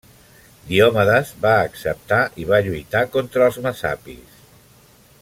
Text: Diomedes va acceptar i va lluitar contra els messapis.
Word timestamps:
Diomedes 0.69 1.33
va 1.43 1.51
acceptar 1.67 2.19
i 2.45 2.49
va 2.53 2.61
lluitar 2.69 3.05
contra 3.17 3.47
els 3.51 3.63
messapis. 3.67 4.45